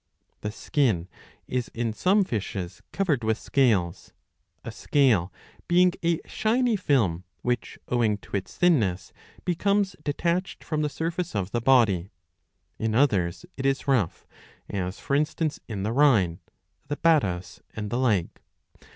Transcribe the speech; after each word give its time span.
The 0.39 0.51
skin 0.51 1.07
is 1.45 1.67
in 1.75 1.93
some 1.93 2.23
fishes 2.23 2.81
covered 2.91 3.23
with 3.23 3.37
scales, 3.37 4.13
a 4.63 4.71
scale 4.71 5.31
being 5.67 5.93
a 6.03 6.19
shiny 6.27 6.75
film 6.75 7.23
which 7.43 7.77
owing 7.87 8.17
to 8.17 8.35
its 8.35 8.57
thinness 8.57 9.13
becomes 9.45 9.95
detached 10.03 10.63
from 10.63 10.81
the 10.81 10.89
surface 10.89 11.35
of 11.35 11.51
the 11.51 11.61
body. 11.61 12.09
In 12.79 12.95
others 12.95 13.45
it 13.57 13.65
is 13.67 13.87
rough, 13.87 14.25
as 14.67 14.99
for 14.99 15.15
instance 15.15 15.59
in 15.67 15.83
the 15.83 15.93
Rhine,^^ 15.93 16.39
the 16.87 16.97
Batos, 16.97 17.61
and 17.75 17.91
the 17.91 17.99
like. 17.99 18.41